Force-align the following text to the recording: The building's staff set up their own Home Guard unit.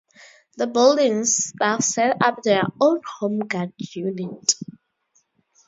The 0.57 0.65
building's 0.65 1.35
staff 1.45 1.83
set 1.83 2.17
up 2.25 2.41
their 2.41 2.63
own 2.81 3.01
Home 3.19 3.37
Guard 3.37 3.71
unit. 3.77 4.55